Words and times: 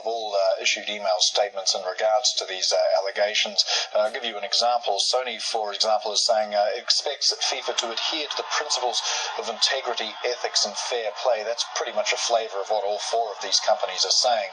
have 0.00 0.08
all 0.08 0.32
uh, 0.32 0.62
issued 0.62 0.88
email 0.88 1.20
statements 1.20 1.74
in 1.74 1.82
regards 1.84 2.32
to 2.32 2.46
these 2.48 2.72
uh, 2.72 2.80
allegations. 2.96 3.64
Uh, 3.94 4.08
I'll 4.08 4.12
give 4.12 4.24
you 4.24 4.38
an 4.38 4.44
example. 4.44 4.96
Sony, 4.96 5.40
for 5.40 5.74
example, 5.74 6.12
is 6.12 6.24
saying 6.24 6.54
uh, 6.54 6.72
expects 6.74 7.34
FIFA 7.44 7.76
to 7.76 7.92
adhere 7.92 8.26
to 8.28 8.36
the 8.40 8.48
principles 8.56 9.02
of 9.38 9.48
integrity, 9.50 10.16
ethics, 10.24 10.64
and 10.64 10.74
fair 10.74 11.12
play. 11.22 11.44
That's 11.44 11.66
pretty 11.76 11.92
much 11.92 12.12
a 12.12 12.16
flavour 12.16 12.64
of 12.64 12.70
what 12.70 12.84
all 12.84 12.98
four 12.98 13.28
of 13.36 13.42
these 13.42 13.60
companies 13.60 14.04
are 14.04 14.16
saying. 14.16 14.48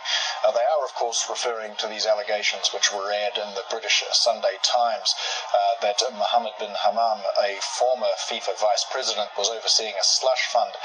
Uh, 0.45 0.51
they 0.51 0.67
are, 0.67 0.83
of 0.83 0.93
course, 0.93 1.23
referring 1.29 1.75
to 1.79 1.87
these 1.87 2.05
allegations 2.05 2.69
which 2.73 2.91
were 2.91 3.11
aired 3.11 3.39
in 3.39 3.55
the 3.55 3.63
British 3.71 4.03
Sunday 4.11 4.59
Times 4.61 5.15
uh, 5.55 5.81
that 5.87 6.03
Mohammed 6.11 6.59
bin 6.59 6.75
Hammam, 6.83 7.23
a 7.39 7.55
former 7.79 8.11
FIFA 8.27 8.59
vice 8.59 8.85
president, 8.91 9.29
was 9.37 9.49
overseeing 9.49 9.95
a 9.95 10.03
slush 10.03 10.51
fund 10.51 10.75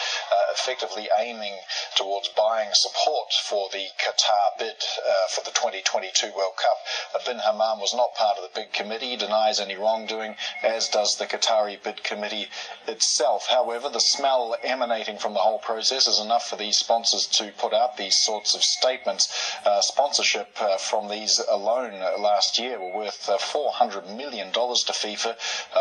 effectively 0.53 1.09
aiming 1.19 1.59
towards 1.97 2.29
buying 2.37 2.71
support 2.73 3.33
for 3.49 3.69
the 3.73 3.89
Qatar 4.13 4.59
bid 4.59 4.77
uh, 4.77 5.27
for 5.29 5.43
the 5.45 5.51
2022 5.51 6.33
World 6.37 6.57
Cup. 6.57 6.79
Uh, 7.15 7.19
Bin 7.25 7.39
Hammam 7.39 7.81
was 7.81 7.95
not 7.95 8.15
part 8.15 8.37
of 8.37 8.43
the 8.45 8.61
bid 8.61 8.73
committee, 8.73 9.17
denies 9.17 9.59
any 9.59 9.75
wrongdoing, 9.75 10.37
as 10.63 10.89
does 10.89 11.17
the 11.17 11.27
Qatari 11.27 11.83
bid 11.83 12.05
committee 12.05 12.49
itself. 12.87 13.47
However, 13.49 13.89
the 13.89 14.01
smell 14.01 14.57
emanating 14.63 15.19
from 15.19 15.33
the 15.33 15.41
whole 15.41 15.59
process 15.59 16.07
is 16.07 16.21
enough 16.21 16.47
for 16.47 16.57
these 16.57 16.77
sponsors 16.77 17.27
to 17.29 17.53
put 17.57 17.73
out 17.73 17.97
these 17.97 18.17
sorts 18.21 18.55
of 18.55 18.63
statements. 18.63 19.57
Uh, 19.65 19.81
sponsorship 19.81 20.51
uh, 20.61 20.77
from 20.77 21.09
these 21.09 21.41
alone 21.51 21.95
uh, 21.95 22.19
last 22.19 22.59
year 22.59 22.79
were 22.79 22.95
worth 22.95 23.29
uh, 23.29 23.39
$400 23.39 24.15
million 24.15 24.53
to 24.53 24.61
FIFA. 24.61 25.37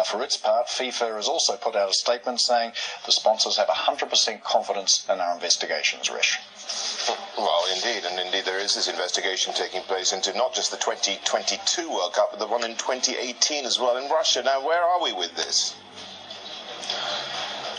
for 0.05 0.23
its 0.23 0.37
part, 0.37 0.67
FIFA 0.67 1.15
has 1.17 1.27
also 1.27 1.57
put 1.57 1.75
out 1.75 1.89
a 1.89 1.93
statement 1.93 2.39
saying 2.39 2.71
the 3.05 3.11
sponsors 3.11 3.57
have 3.57 3.67
100% 3.67 4.43
confidence 4.43 5.05
in 5.09 5.19
our 5.19 5.33
investigations, 5.33 6.09
Rish. 6.09 6.39
Well, 7.37 7.65
indeed, 7.73 8.05
and 8.05 8.19
indeed 8.21 8.45
there 8.45 8.59
is 8.59 8.75
this 8.75 8.87
investigation 8.87 9.53
taking 9.53 9.81
place 9.81 10.13
into 10.13 10.33
not 10.33 10.53
just 10.53 10.71
the 10.71 10.77
2022 10.77 11.89
World 11.89 12.13
Cup, 12.13 12.29
but 12.31 12.39
the 12.39 12.47
one 12.47 12.63
in 12.63 12.75
2018 12.75 13.65
as 13.65 13.79
well 13.79 13.97
in 13.97 14.09
Russia. 14.09 14.43
Now, 14.43 14.65
where 14.65 14.83
are 14.83 15.01
we 15.01 15.11
with 15.11 15.35
this? 15.35 15.75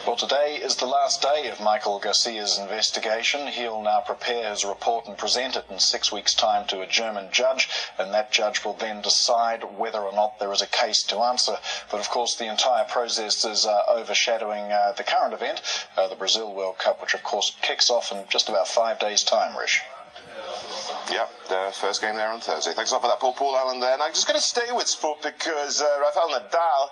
Well, 0.04 0.16
today 0.16 0.56
is 0.56 0.74
the 0.74 0.86
last 0.86 1.22
day 1.22 1.48
of 1.48 1.60
Michael 1.60 2.00
Garcia's 2.00 2.58
investigation. 2.58 3.46
He'll 3.46 3.82
now 3.82 4.00
prepare 4.00 4.50
his 4.50 4.64
report 4.64 5.06
and 5.06 5.16
present 5.16 5.54
it 5.54 5.66
in 5.70 5.78
six 5.78 6.10
weeks' 6.10 6.34
time 6.34 6.66
to 6.66 6.80
a 6.80 6.88
German 6.88 7.28
judge, 7.30 7.68
and 7.96 8.12
that 8.12 8.32
judge 8.32 8.64
will 8.64 8.74
then 8.74 9.00
decide 9.00 9.78
whether 9.78 10.00
or 10.00 10.12
not 10.12 10.40
there 10.40 10.52
is 10.52 10.60
a 10.60 10.66
case 10.66 11.04
to 11.04 11.18
answer. 11.18 11.56
But 11.88 12.00
of 12.00 12.08
course, 12.08 12.34
the 12.34 12.50
entire 12.50 12.84
process 12.84 13.44
is 13.44 13.64
uh, 13.64 13.84
overshadowing 13.86 14.72
uh, 14.72 14.92
the 14.96 15.04
current 15.04 15.34
event, 15.34 15.62
uh, 15.96 16.08
the 16.08 16.16
Brazil 16.16 16.52
World 16.52 16.78
Cup, 16.78 17.00
which 17.00 17.14
of 17.14 17.22
course 17.22 17.54
kicks 17.62 17.88
off 17.88 18.10
in 18.10 18.24
just 18.28 18.48
about 18.48 18.66
five 18.66 18.98
days' 18.98 19.22
time, 19.22 19.56
Rish. 19.56 19.82
Yep, 21.12 21.30
the 21.50 21.70
first 21.74 22.00
game 22.00 22.16
there 22.16 22.30
on 22.30 22.40
Thursday. 22.40 22.72
Thanks 22.72 22.90
a 22.90 22.94
lot 22.94 23.02
for 23.02 23.08
that, 23.08 23.20
Paul. 23.20 23.34
Paul 23.34 23.54
Allen 23.54 23.80
there. 23.80 23.92
And 23.92 24.02
I'm 24.02 24.14
just 24.14 24.26
going 24.26 24.40
to 24.40 24.46
stay 24.46 24.72
with 24.72 24.88
sport 24.88 25.20
because 25.22 25.82
uh, 25.82 25.98
Rafael 26.00 26.30
Nadal 26.30 26.88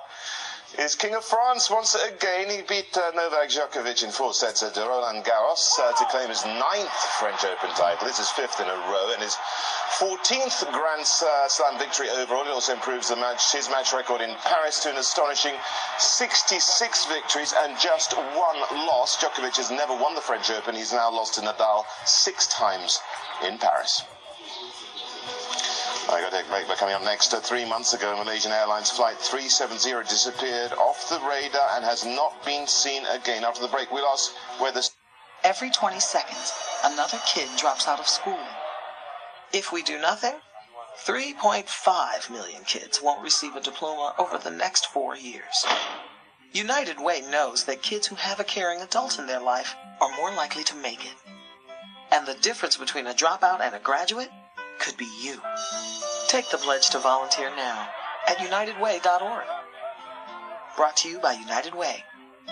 is 0.78 0.94
King 0.94 1.14
of 1.14 1.24
France 1.24 1.70
once 1.70 1.94
again. 1.94 2.48
He 2.48 2.62
beat 2.62 2.96
uh, 2.96 3.10
Novak 3.14 3.48
Djokovic 3.48 4.02
in 4.04 4.10
four 4.10 4.32
sets 4.32 4.62
at 4.62 4.76
Roland 4.76 5.24
Garros 5.24 5.78
uh, 5.78 5.92
to 5.92 6.04
claim 6.06 6.28
his 6.28 6.44
ninth 6.44 6.92
French 7.18 7.44
Open 7.44 7.70
title. 7.70 8.06
This 8.06 8.18
is 8.18 8.28
fifth 8.30 8.60
in 8.60 8.66
a 8.66 8.76
row 8.90 9.10
and 9.12 9.22
his 9.22 9.36
14th 9.98 10.70
Grand 10.72 11.02
uh, 11.02 11.48
Slam 11.48 11.78
victory 11.78 12.08
overall. 12.10 12.44
It 12.44 12.50
also 12.50 12.72
improves 12.72 13.08
the 13.08 13.16
match, 13.16 13.52
his 13.52 13.68
match 13.68 13.92
record 13.92 14.20
in 14.20 14.34
Paris 14.44 14.80
to 14.84 14.90
an 14.90 14.96
astonishing 14.96 15.54
66 15.98 17.06
victories 17.06 17.54
and 17.56 17.78
just 17.78 18.16
one 18.16 18.60
loss. 18.86 19.16
Djokovic 19.16 19.56
has 19.56 19.70
never 19.70 19.94
won 19.94 20.14
the 20.14 20.20
French 20.20 20.50
Open. 20.50 20.74
He's 20.74 20.92
now 20.92 21.10
lost 21.10 21.34
to 21.34 21.40
Nadal 21.40 21.84
six 22.04 22.46
times 22.46 23.00
in 23.46 23.58
Paris. 23.58 24.04
I 26.12 26.20
got 26.20 26.32
to 26.32 26.50
make 26.50 26.66
coming 26.76 26.94
up 26.94 27.04
next. 27.04 27.32
Uh, 27.32 27.38
three 27.38 27.64
months 27.64 27.94
ago, 27.94 28.16
Malaysian 28.16 28.50
Airlines 28.50 28.90
Flight 28.90 29.16
370 29.16 30.08
disappeared 30.08 30.72
off 30.72 31.08
the 31.08 31.20
radar 31.20 31.76
and 31.76 31.84
has 31.84 32.04
not 32.04 32.44
been 32.44 32.66
seen 32.66 33.04
again. 33.06 33.44
After 33.44 33.62
the 33.62 33.68
break, 33.68 33.92
we'll 33.92 34.06
ask 34.06 34.32
where 34.58 34.72
the. 34.72 34.88
Every 35.44 35.70
20 35.70 36.00
seconds, 36.00 36.52
another 36.84 37.18
kid 37.32 37.48
drops 37.56 37.86
out 37.86 38.00
of 38.00 38.08
school. 38.08 38.42
If 39.52 39.72
we 39.72 39.84
do 39.84 40.00
nothing, 40.00 40.34
3.5 41.04 42.30
million 42.30 42.64
kids 42.64 43.00
won't 43.00 43.22
receive 43.22 43.54
a 43.54 43.60
diploma 43.60 44.14
over 44.18 44.36
the 44.36 44.50
next 44.50 44.86
four 44.86 45.16
years. 45.16 45.64
United 46.52 47.00
Way 47.00 47.20
knows 47.20 47.64
that 47.64 47.82
kids 47.82 48.08
who 48.08 48.16
have 48.16 48.40
a 48.40 48.44
caring 48.44 48.80
adult 48.80 49.18
in 49.20 49.28
their 49.28 49.40
life 49.40 49.76
are 50.00 50.16
more 50.16 50.32
likely 50.32 50.64
to 50.64 50.74
make 50.74 51.04
it. 51.04 51.14
And 52.10 52.26
the 52.26 52.34
difference 52.34 52.76
between 52.76 53.06
a 53.06 53.14
dropout 53.14 53.60
and 53.60 53.76
a 53.76 53.78
graduate 53.78 54.30
could 54.80 54.96
be 54.96 55.08
you. 55.20 55.40
Take 56.28 56.50
the 56.50 56.56
pledge 56.56 56.88
to 56.90 56.98
volunteer 56.98 57.54
now 57.54 57.88
at 58.26 58.38
unitedway.org. 58.38 59.44
Brought 60.76 60.96
to 60.98 61.08
you 61.08 61.18
by 61.18 61.32
United 61.32 61.74
Way 61.74 62.02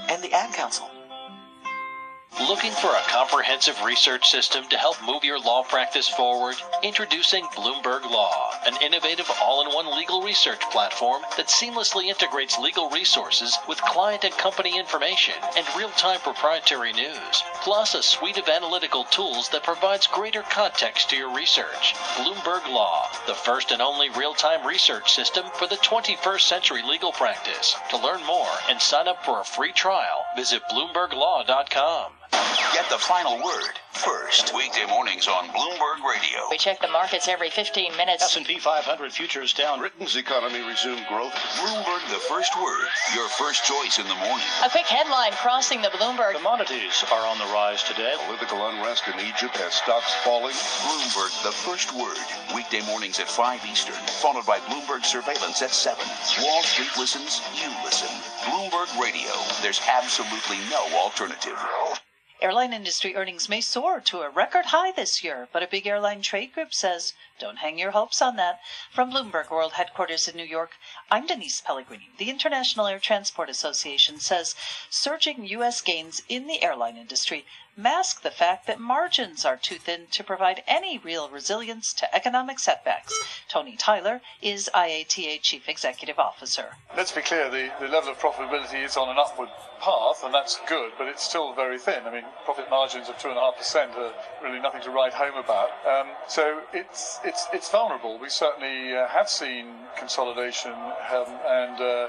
and 0.08 0.22
the 0.22 0.32
Ad 0.32 0.54
Council. 0.54 0.90
Looking 2.48 2.72
for 2.72 2.88
a 2.88 3.02
comprehensive 3.08 3.82
research 3.84 4.28
system 4.28 4.64
to 4.70 4.78
help 4.78 4.96
move 5.04 5.22
your 5.22 5.38
law 5.38 5.62
practice 5.64 6.08
forward? 6.08 6.56
Introducing 6.82 7.44
Bloomberg 7.54 8.02
Law, 8.10 8.50
an 8.66 8.74
innovative 8.82 9.30
all 9.42 9.66
in 9.66 9.74
one 9.74 9.94
legal 9.96 10.22
research 10.22 10.60
platform 10.70 11.22
that 11.36 11.48
seamlessly 11.48 12.06
integrates 12.06 12.58
legal 12.58 12.90
resources 12.90 13.56
with 13.68 13.80
client 13.82 14.24
and 14.24 14.32
company 14.38 14.78
information 14.78 15.34
and 15.56 15.66
real 15.76 15.90
time 15.90 16.20
proprietary 16.20 16.92
news, 16.92 17.42
plus 17.62 17.94
a 17.94 18.02
suite 18.02 18.38
of 18.38 18.48
analytical 18.48 19.04
tools 19.04 19.48
that 19.50 19.62
provides 19.62 20.06
greater 20.06 20.42
context 20.42 21.10
to 21.10 21.16
your 21.16 21.34
research. 21.34 21.94
Bloomberg 22.16 22.66
Law, 22.68 23.08
the 23.26 23.34
first 23.34 23.72
and 23.72 23.82
only 23.82 24.10
real 24.10 24.34
time 24.34 24.66
research 24.66 25.12
system 25.12 25.44
for 25.54 25.66
the 25.66 25.76
21st 25.76 26.40
century 26.40 26.82
legal 26.82 27.12
practice. 27.12 27.76
To 27.90 27.98
learn 27.98 28.24
more 28.24 28.48
and 28.70 28.80
sign 28.80 29.06
up 29.06 29.24
for 29.24 29.40
a 29.40 29.44
free 29.44 29.72
trial, 29.72 30.24
visit 30.36 30.62
BloombergLaw.com. 30.70 32.12
Get 32.74 32.90
the 32.90 32.98
final 32.98 33.36
word 33.42 33.78
first. 33.92 34.54
Weekday 34.54 34.86
mornings 34.86 35.26
on 35.26 35.48
Bloomberg 35.48 36.02
Radio. 36.02 36.46
We 36.50 36.58
check 36.58 36.80
the 36.80 36.88
markets 36.88 37.28
every 37.28 37.50
15 37.50 37.96
minutes. 37.96 38.22
S&P 38.22 38.58
500 38.58 39.12
futures 39.12 39.52
down. 39.52 39.80
Britain's 39.80 40.16
economy 40.16 40.60
resumed 40.66 41.04
growth. 41.08 41.34
Bloomberg, 41.58 42.02
the 42.10 42.22
first 42.30 42.54
word. 42.60 42.86
Your 43.14 43.28
first 43.28 43.64
choice 43.64 43.98
in 43.98 44.06
the 44.06 44.14
morning. 44.16 44.46
A 44.64 44.70
quick 44.70 44.86
headline 44.86 45.32
crossing 45.32 45.82
the 45.82 45.88
Bloomberg. 45.88 46.34
Commodities 46.34 47.04
are 47.12 47.26
on 47.26 47.38
the 47.38 47.50
rise 47.52 47.82
today. 47.82 48.14
Political 48.26 48.68
unrest 48.68 49.04
in 49.06 49.18
Egypt 49.20 49.56
has 49.58 49.74
stocks 49.74 50.14
falling. 50.24 50.54
Bloomberg, 50.82 51.30
the 51.42 51.52
first 51.52 51.94
word. 51.94 52.18
Weekday 52.54 52.82
mornings 52.86 53.18
at 53.20 53.28
5 53.28 53.66
Eastern. 53.70 53.98
Followed 54.22 54.46
by 54.46 54.58
Bloomberg 54.60 55.04
Surveillance 55.04 55.62
at 55.62 55.70
7. 55.70 55.98
Wall 56.42 56.62
Street 56.62 56.90
listens, 56.98 57.40
you 57.54 57.70
listen. 57.84 58.10
Bloomberg 58.46 58.90
Radio. 59.00 59.30
There's 59.62 59.80
absolutely 59.86 60.58
no 60.70 60.82
alternative. 60.98 61.58
Airline 62.40 62.72
industry 62.72 63.16
earnings 63.16 63.48
may 63.48 63.60
soar 63.60 64.00
to 64.00 64.20
a 64.20 64.30
record 64.30 64.66
high 64.66 64.92
this 64.92 65.24
year, 65.24 65.48
but 65.52 65.64
a 65.64 65.66
big 65.66 65.88
airline 65.88 66.22
trade 66.22 66.52
group 66.52 66.72
says 66.72 67.14
don't 67.40 67.58
hang 67.58 67.80
your 67.80 67.90
hopes 67.90 68.22
on 68.22 68.36
that. 68.36 68.60
From 68.92 69.10
Bloomberg 69.10 69.50
World 69.50 69.72
Headquarters 69.72 70.28
in 70.28 70.36
New 70.36 70.44
York, 70.44 70.76
I'm 71.10 71.26
Denise 71.26 71.60
Pellegrini. 71.60 72.10
The 72.16 72.30
International 72.30 72.86
Air 72.86 73.00
Transport 73.00 73.50
Association 73.50 74.20
says 74.20 74.54
surging 74.88 75.46
U.S. 75.46 75.80
gains 75.80 76.22
in 76.28 76.46
the 76.46 76.62
airline 76.62 76.96
industry 76.96 77.44
mask 77.78 78.22
the 78.22 78.30
fact 78.30 78.66
that 78.66 78.80
margins 78.80 79.44
are 79.44 79.56
too 79.56 79.76
thin 79.76 80.06
to 80.10 80.24
provide 80.24 80.64
any 80.66 80.98
real 80.98 81.28
resilience 81.28 81.92
to 81.94 82.14
economic 82.14 82.58
setbacks. 82.58 83.14
Tony 83.48 83.76
Tyler 83.76 84.20
is 84.42 84.68
IATA 84.74 85.40
Chief 85.40 85.68
Executive 85.68 86.18
Officer. 86.18 86.76
Let's 86.96 87.12
be 87.12 87.22
clear, 87.22 87.48
the, 87.48 87.70
the 87.78 87.86
level 87.86 88.10
of 88.10 88.18
profitability 88.18 88.84
is 88.84 88.96
on 88.96 89.08
an 89.08 89.16
upward 89.18 89.48
path, 89.80 90.22
and 90.24 90.34
that's 90.34 90.60
good, 90.68 90.90
but 90.98 91.06
it's 91.06 91.22
still 91.22 91.54
very 91.54 91.78
thin. 91.78 92.02
I 92.04 92.12
mean, 92.12 92.24
profit 92.44 92.68
margins 92.68 93.08
of 93.08 93.16
2.5% 93.18 93.96
are 93.96 94.12
really 94.42 94.60
nothing 94.60 94.82
to 94.82 94.90
write 94.90 95.14
home 95.14 95.36
about. 95.36 95.70
Um, 95.86 96.08
so 96.26 96.60
it's, 96.72 97.20
it's, 97.24 97.46
it's 97.52 97.70
vulnerable. 97.70 98.18
We 98.18 98.28
certainly 98.28 98.96
uh, 98.96 99.06
have 99.06 99.28
seen 99.28 99.66
consolidation 99.96 100.72
um, 100.72 101.26
and 101.46 101.80
uh, 101.80 102.08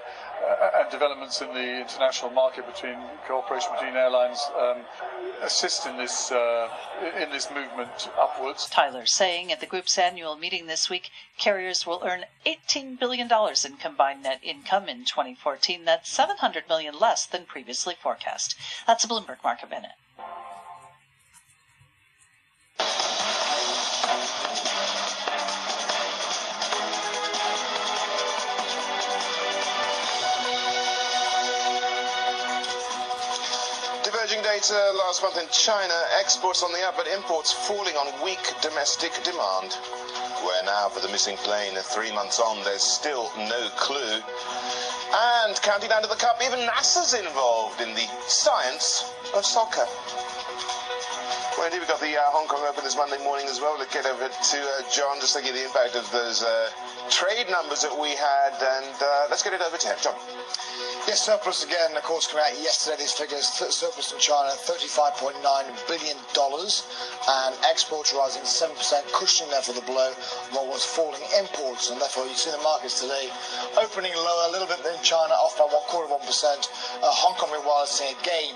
and 0.73 0.89
developments 0.89 1.41
in 1.41 1.53
the 1.53 1.81
international 1.81 2.31
market 2.31 2.65
between 2.65 2.97
cooperation 3.27 3.71
between 3.73 3.95
airlines 3.95 4.41
um, 4.59 4.77
assist 5.41 5.85
in 5.85 5.97
this 5.97 6.31
uh, 6.31 6.69
in 7.21 7.29
this 7.29 7.49
movement 7.51 8.09
upwards. 8.17 8.69
Tyler 8.69 9.05
saying 9.05 9.51
at 9.51 9.59
the 9.59 9.65
group's 9.65 9.97
annual 9.97 10.35
meeting 10.35 10.67
this 10.67 10.89
week, 10.89 11.09
carriers 11.37 11.85
will 11.85 12.01
earn 12.05 12.25
18 12.45 12.95
billion 12.95 13.27
dollars 13.27 13.65
in 13.65 13.77
combined 13.77 14.23
net 14.23 14.39
income 14.43 14.87
in 14.87 15.05
2014. 15.05 15.85
That's 15.85 16.09
700 16.09 16.63
million 16.67 16.97
less 16.99 17.25
than 17.25 17.45
previously 17.45 17.95
forecast. 18.01 18.55
That's 18.87 19.03
a 19.03 19.07
Bloomberg 19.07 19.43
Market 19.43 19.69
Minute. 19.69 19.91
Data 34.59 34.91
last 34.97 35.23
month 35.23 35.37
in 35.37 35.47
China, 35.53 35.93
exports 36.19 36.63
on 36.63 36.71
the 36.73 36.85
up, 36.85 36.97
but 36.97 37.07
imports 37.07 37.53
falling 37.53 37.95
on 37.95 38.07
weak 38.25 38.43
domestic 38.61 39.13
demand. 39.23 39.71
Where 40.43 40.63
now 40.65 40.89
for 40.89 40.99
the 40.99 41.07
missing 41.07 41.37
plane? 41.37 41.75
Three 41.75 42.11
months 42.11 42.41
on, 42.41 42.61
there's 42.65 42.83
still 42.83 43.31
no 43.37 43.69
clue. 43.77 44.19
And 45.39 45.55
counting 45.61 45.87
down 45.87 46.01
to 46.01 46.09
the 46.09 46.15
cup, 46.15 46.41
even 46.43 46.59
NASA's 46.59 47.13
involved 47.13 47.79
in 47.79 47.95
the 47.95 48.05
science 48.27 49.13
of 49.33 49.45
soccer. 49.45 49.87
We've 51.71 51.87
got 51.87 52.01
the 52.01 52.17
uh, 52.17 52.33
Hong 52.33 52.47
Kong 52.47 52.65
Open 52.65 52.83
this 52.83 52.97
Monday 52.97 53.21
morning 53.23 53.45
as 53.45 53.61
well. 53.61 53.77
Let's 53.77 53.93
get 53.93 54.05
over 54.09 54.25
to 54.25 54.57
uh, 54.57 54.81
John 54.89 55.21
just 55.21 55.37
to 55.37 55.43
give 55.43 55.53
the 55.53 55.63
impact 55.63 55.93
of 55.93 56.09
those 56.09 56.41
uh, 56.41 56.69
trade 57.13 57.45
numbers 57.45 57.85
that 57.85 57.93
we 57.93 58.17
had. 58.17 58.57
And 58.57 58.95
uh, 58.97 59.29
let's 59.29 59.43
get 59.43 59.53
it 59.53 59.61
over 59.61 59.77
to 59.77 59.87
him. 59.87 59.97
John. 60.01 60.17
Yes, 61.07 61.25
surplus 61.25 61.65
again, 61.65 61.97
of 61.97 62.03
course, 62.03 62.27
coming 62.27 62.45
out 62.45 62.53
yesterday, 62.61 63.01
these 63.01 63.13
figures, 63.17 63.49
surplus 63.49 64.13
in 64.13 64.19
China, 64.19 64.53
$35.9 64.53 65.41
billion, 65.89 66.17
and 66.21 67.53
exports 67.65 68.13
rising 68.13 68.45
7%, 68.45 68.69
cushioning 69.09 69.49
there 69.49 69.65
for 69.65 69.73
the 69.73 69.81
blow, 69.89 70.13
what 70.53 70.67
was 70.69 70.85
falling 70.85 71.23
imports, 71.39 71.89
and 71.89 71.97
therefore 71.99 72.29
you 72.29 72.37
see 72.37 72.51
the 72.51 72.61
markets 72.61 73.01
today 73.01 73.25
opening 73.81 74.13
lower 74.13 74.49
a 74.49 74.51
little 74.51 74.67
bit 74.69 74.85
in 74.85 75.01
China, 75.01 75.33
off 75.39 75.57
by 75.57 75.65
one 75.65 75.81
quarter 75.89 76.13
of 76.13 76.21
1%. 76.21 76.29
Uh, 77.01 77.09
Hong 77.09 77.33
Kong, 77.41 77.49
meanwhile, 77.57 77.89
seeing 77.89 78.13
a 78.13 78.21
gain 78.21 78.53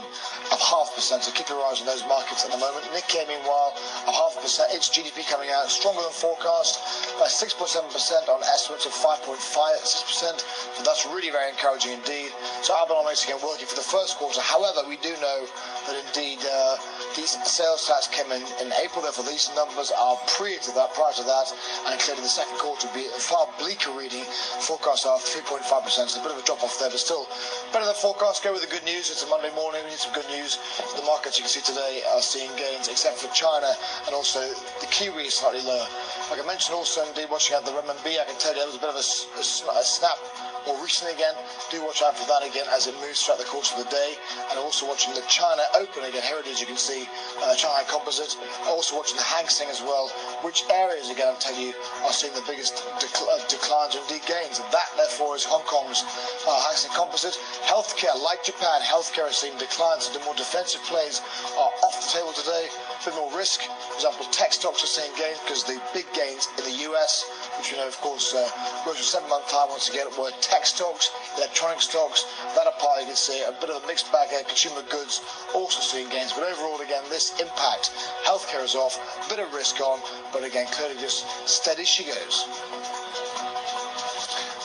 of 0.54 0.62
half 0.62 0.94
percent, 0.94 1.24
so 1.24 1.34
keep 1.34 1.50
your 1.50 1.64
eyes 1.66 1.82
on 1.82 1.88
those 1.90 2.06
markets 2.06 2.46
at 2.46 2.52
the 2.52 2.62
moment. 2.62 2.86
Nikkei, 3.08 3.28
meanwhile, 3.28 3.74
of 4.08 4.14
half 4.14 4.38
a 4.38 4.42
percent, 4.42 4.74
its 4.74 4.90
GDP 4.90 5.28
coming 5.28 5.50
out 5.50 5.70
stronger 5.70 6.02
than 6.02 6.12
forecast, 6.12 6.80
by 7.20 7.28
6.7% 7.28 8.30
on 8.30 8.42
estimates 8.44 8.86
of 8.86 8.92
5.56%, 8.94 10.40
so 10.76 10.84
that's 10.84 11.06
really 11.06 11.30
very 11.30 11.50
encouraging 11.50 11.94
indeed. 11.94 12.32
So 12.62 12.74
Abenomics 12.74 13.24
again 13.26 13.40
working 13.44 13.68
for 13.68 13.76
the 13.76 13.86
first 13.86 14.18
quarter. 14.18 14.42
However, 14.42 14.88
we 14.88 14.98
do 14.98 15.12
know 15.22 15.46
that 15.88 15.96
indeed 16.08 16.40
uh, 16.46 16.78
these 17.16 17.38
sales 17.46 17.88
tax 17.88 18.08
came 18.08 18.32
in 18.32 18.42
in 18.62 18.74
April. 18.84 19.02
Therefore, 19.04 19.26
these 19.26 19.50
numbers 19.56 19.92
are 19.92 20.18
prior 20.28 20.58
to 20.58 20.72
that, 20.74 20.94
prior 20.94 21.14
to 21.14 21.24
that, 21.24 21.48
and 21.88 22.00
clearly 22.00 22.22
the 22.22 22.32
second 22.32 22.58
quarter 22.58 22.88
will 22.88 22.96
be 22.96 23.08
a 23.08 23.22
far 23.22 23.48
bleaker 23.60 23.92
reading. 23.92 24.24
Forecasts 24.64 25.06
are 25.06 25.18
3.5%, 25.18 25.64
so 26.10 26.20
a 26.20 26.24
bit 26.24 26.32
of 26.34 26.40
a 26.40 26.46
drop 26.46 26.64
off 26.64 26.80
there, 26.80 26.90
but 26.90 27.00
still 27.00 27.28
better 27.72 27.86
than 27.86 27.96
forecast. 27.96 28.44
Go 28.44 28.54
with 28.54 28.62
the 28.62 28.72
good 28.72 28.86
news. 28.86 29.10
It's 29.10 29.24
a 29.24 29.30
Monday 29.30 29.54
morning. 29.56 29.82
We 29.84 29.92
need 29.92 30.02
some 30.02 30.14
good 30.14 30.30
news. 30.30 30.58
The 30.96 31.06
markets 31.06 31.38
you 31.38 31.44
can 31.44 31.52
see 31.52 31.62
today 31.62 32.02
are 32.14 32.22
seeing 32.22 32.52
gains, 32.56 32.88
except 32.88 33.18
for 33.20 33.32
China 33.34 33.74
and 34.06 34.16
also 34.16 34.40
the 34.82 34.88
Kiwi 34.88 35.24
is 35.24 35.36
slightly 35.36 35.62
lower. 35.62 35.88
Like 36.32 36.42
I 36.42 36.46
mentioned, 36.46 36.76
also 36.76 37.06
indeed 37.06 37.30
watching 37.30 37.56
out 37.56 37.66
the 37.66 37.72
renminbi, 37.72 38.20
I 38.20 38.26
can 38.26 38.38
tell 38.40 38.54
you 38.54 38.60
there 38.60 38.68
was 38.68 38.76
a 38.76 38.80
bit 38.80 38.90
of 38.90 38.98
a, 38.98 39.06
a, 39.40 39.80
a 39.80 39.84
snap 39.84 40.18
more 40.66 40.80
recently 40.82 41.14
again. 41.14 41.36
Do 41.72 41.84
watch 41.84 42.02
out 42.02 42.18
for 42.18 42.28
that 42.28 42.44
again 42.48 42.66
as 42.72 42.88
it 42.88 42.96
moves 43.02 43.22
throughout 43.22 43.40
the 43.40 43.46
course 43.46 43.72
of 43.72 43.84
the 43.84 43.90
day. 43.92 44.16
And 44.52 44.60
also 44.60 44.88
watching 44.88 45.14
the 45.14 45.24
China 45.28 45.62
Open 45.76 46.04
again. 46.04 46.24
Here 46.24 46.40
it 46.40 46.48
is, 46.48 46.60
you 46.60 46.68
can 46.68 46.78
see 46.78 47.03
uh, 47.42 47.56
Shanghai 47.56 47.84
Composite. 47.90 48.38
Also 48.68 48.96
watching 48.96 49.18
the 49.18 49.24
Hang 49.24 49.48
Seng 49.48 49.70
as 49.70 49.82
well. 49.82 50.10
Which 50.42 50.64
areas, 50.70 51.10
again, 51.10 51.28
I'm 51.32 51.40
telling 51.40 51.62
you, 51.62 51.74
are 52.06 52.14
seeing 52.14 52.34
the 52.34 52.44
biggest 52.46 52.76
decl- 53.00 53.30
uh, 53.30 53.40
declines 53.48 53.96
or 53.96 54.02
indeed 54.06 54.26
gains. 54.28 54.60
And 54.60 54.68
that, 54.70 54.90
therefore, 54.98 55.36
is 55.36 55.44
Hong 55.46 55.64
Kong's 55.66 56.04
uh, 56.46 56.60
Hang 56.68 56.78
Seng 56.78 56.94
Composite. 56.94 57.34
Healthcare, 57.66 58.14
like 58.22 58.44
Japan, 58.44 58.82
healthcare 58.86 59.30
is 59.30 59.38
seeing 59.38 59.58
declines. 59.58 60.10
The 60.12 60.20
more 60.22 60.36
defensive 60.36 60.84
plays 60.86 61.22
are 61.58 61.72
off 61.82 61.96
the 61.98 62.10
table 62.14 62.34
today. 62.34 62.70
A 62.70 63.06
bit 63.06 63.16
more 63.18 63.32
risk. 63.34 63.66
For 63.66 63.96
example, 63.98 64.26
tech 64.30 64.54
stocks 64.54 64.84
are 64.84 64.92
seeing 64.92 65.12
gains 65.18 65.40
because 65.42 65.64
the 65.64 65.82
big 65.98 66.06
gains 66.14 66.48
in 66.62 66.70
the 66.70 66.78
US, 66.94 67.26
which 67.58 67.72
you 67.72 67.78
know, 67.78 67.88
of 67.88 67.98
course, 68.02 68.34
uh, 68.34 68.46
goes 68.86 68.98
for 69.02 69.04
seven 69.04 69.30
month 69.30 69.50
time 69.50 69.70
once 69.74 69.90
again, 69.90 70.06
were 70.18 70.30
tech 70.42 70.66
stocks, 70.66 71.10
electronic 71.38 71.82
stocks. 71.82 72.26
That 72.54 72.68
apart, 72.68 73.02
you 73.02 73.08
can 73.08 73.16
see 73.18 73.42
a 73.42 73.52
bit 73.58 73.70
of 73.74 73.82
a 73.82 73.88
mixed 73.88 74.12
bag. 74.12 74.30
Consumer 74.48 74.86
goods 74.90 75.22
also 75.56 75.82
seeing 75.82 76.10
gains, 76.10 76.34
but 76.34 76.44
overall, 76.46 76.80
again, 76.82 76.93
this 77.10 77.40
impact. 77.40 77.92
Healthcare 78.26 78.64
is 78.64 78.76
off, 78.76 79.00
bit 79.30 79.40
of 79.40 79.54
risk 79.54 79.80
on, 79.82 80.00
but 80.32 80.44
again, 80.44 80.68
clearly 80.72 81.00
just 81.00 81.26
steady 81.48 81.86
she 81.86 82.04
goes. 82.04 82.46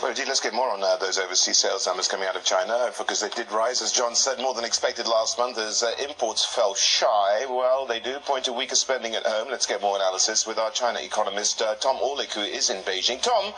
Well, 0.01 0.11
indeed, 0.11 0.29
let's 0.29 0.39
get 0.39 0.55
more 0.55 0.71
on 0.71 0.81
uh, 0.81 0.97
those 0.99 1.19
overseas 1.19 1.57
sales 1.57 1.85
numbers 1.85 2.07
coming 2.07 2.29
out 2.29 2.37
of 2.37 2.45
China, 2.45 2.93
because 2.97 3.21
they 3.21 3.31
did 3.31 3.51
rise, 3.51 3.83
as 3.83 3.91
John 3.91 4.15
said, 4.15 4.39
more 4.39 4.55
than 4.55 4.65
expected 4.65 5.09
last 5.09 5.39
month 5.39 5.59
as 5.59 5.83
uh, 5.83 5.91
imports 6.01 6.45
fell 6.45 6.77
shy. 6.77 7.45
Well, 7.49 7.85
they 7.85 7.99
do 7.99 8.17
point 8.21 8.45
to 8.45 8.53
weaker 8.53 8.77
spending 8.77 9.17
at 9.17 9.27
home. 9.27 9.49
Let's 9.51 9.67
get 9.67 9.83
more 9.83 9.97
analysis 9.97 10.47
with 10.47 10.57
our 10.57 10.71
China 10.71 11.01
economist, 11.01 11.63
uh, 11.63 11.75
Tom 11.77 11.97
Orlik, 11.97 12.33
who 12.33 12.43
is 12.43 12.71
in 12.71 12.81
Beijing. 12.83 13.21
Tom, 13.21 13.53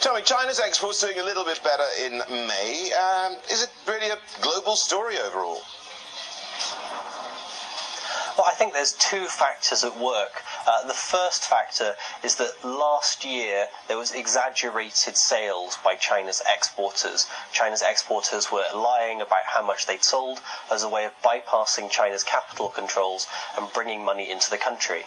tell 0.00 0.14
me, 0.14 0.22
China's 0.22 0.58
exports 0.58 1.02
doing 1.02 1.18
a 1.18 1.24
little 1.24 1.44
bit 1.44 1.60
better 1.62 1.84
in 2.02 2.18
May. 2.30 2.90
Um, 2.92 3.36
is 3.50 3.62
it 3.62 3.70
really 3.86 4.08
a 4.08 4.16
global 4.40 4.74
story 4.74 5.16
overall? 5.18 5.60
Well, 8.38 8.46
I 8.46 8.54
think 8.54 8.72
there's 8.72 8.92
two 8.92 9.24
factors 9.24 9.82
at 9.82 9.98
work. 9.98 10.44
Uh, 10.64 10.86
the 10.86 10.94
first 10.94 11.42
factor 11.42 11.96
is 12.22 12.36
that 12.36 12.64
last 12.64 13.24
year 13.24 13.66
there 13.88 13.98
was 13.98 14.12
exaggerated 14.12 15.16
sales 15.16 15.76
by 15.82 15.96
China's 15.96 16.40
exporters. 16.48 17.26
China's 17.50 17.82
exporters 17.82 18.52
were 18.52 18.64
lying 18.72 19.20
about 19.20 19.42
how 19.46 19.66
much 19.66 19.86
they'd 19.86 20.04
sold 20.04 20.40
as 20.70 20.84
a 20.84 20.88
way 20.88 21.04
of 21.04 21.20
bypassing 21.20 21.90
China's 21.90 22.22
capital 22.22 22.68
controls 22.68 23.26
and 23.58 23.72
bringing 23.72 24.04
money 24.04 24.30
into 24.30 24.50
the 24.50 24.56
country. 24.56 25.04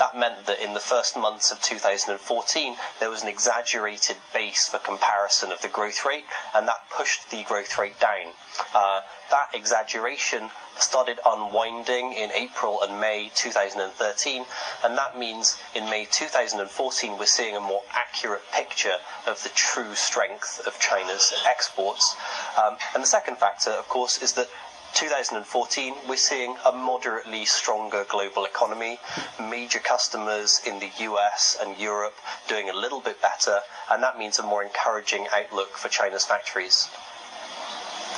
That 0.00 0.16
meant 0.16 0.46
that 0.46 0.58
in 0.58 0.74
the 0.74 0.80
first 0.80 1.16
months 1.16 1.52
of 1.52 1.62
2014 1.62 2.76
there 2.98 3.10
was 3.10 3.22
an 3.22 3.28
exaggerated 3.28 4.16
base 4.34 4.68
for 4.68 4.78
comparison 4.78 5.52
of 5.52 5.62
the 5.62 5.68
growth 5.68 6.04
rate, 6.04 6.24
and 6.52 6.66
that 6.66 6.90
pushed 6.90 7.30
the 7.30 7.44
growth 7.44 7.78
rate 7.78 8.00
down. 8.00 8.32
Uh, 8.74 9.02
that 9.30 9.54
exaggeration 9.54 10.50
started 10.78 11.18
unwinding 11.24 12.12
in 12.12 12.30
April 12.32 12.82
and 12.82 13.00
May 13.00 13.30
2013, 13.34 14.44
and 14.84 14.98
that 14.98 15.18
means 15.18 15.56
in 15.74 15.84
May 15.90 16.06
2014 16.06 17.18
we're 17.18 17.26
seeing 17.26 17.56
a 17.56 17.60
more 17.60 17.82
accurate 17.92 18.42
picture 18.52 18.96
of 19.26 19.42
the 19.42 19.50
true 19.50 19.94
strength 19.94 20.60
of 20.66 20.78
China's 20.80 21.32
exports. 21.46 22.16
Um, 22.62 22.76
and 22.94 23.02
the 23.02 23.06
second 23.06 23.38
factor, 23.38 23.70
of 23.70 23.88
course, 23.88 24.22
is 24.22 24.32
that 24.34 24.48
2014, 24.94 25.94
we're 26.06 26.16
seeing 26.16 26.54
a 26.66 26.72
moderately 26.72 27.46
stronger 27.46 28.04
global 28.10 28.44
economy, 28.44 28.98
major 29.40 29.78
customers 29.78 30.60
in 30.66 30.78
the 30.80 30.90
US 30.98 31.56
and 31.62 31.78
Europe 31.78 32.14
doing 32.46 32.68
a 32.68 32.74
little 32.74 33.00
bit 33.00 33.20
better, 33.22 33.60
and 33.90 34.02
that 34.02 34.18
means 34.18 34.38
a 34.38 34.42
more 34.42 34.62
encouraging 34.62 35.26
outlook 35.32 35.78
for 35.78 35.88
China's 35.88 36.26
factories. 36.26 36.88